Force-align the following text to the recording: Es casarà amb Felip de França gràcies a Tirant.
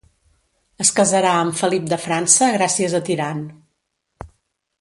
Es 0.85 0.91
casarà 0.99 1.33
amb 1.41 1.59
Felip 1.59 1.85
de 1.93 2.01
França 2.07 2.49
gràcies 2.59 2.99
a 3.01 3.05
Tirant. 3.11 3.45